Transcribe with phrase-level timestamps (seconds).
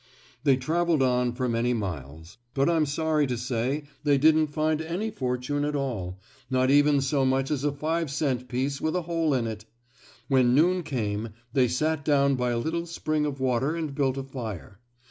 [0.43, 5.11] They traveled on for many miles, but I'm sorry to say they didn't find any
[5.11, 9.31] fortune at all not even so much as a five cent piece with a hole
[9.35, 9.65] in it.
[10.27, 14.23] When noon came they sat down by a little spring of water and built a
[14.23, 14.79] fire.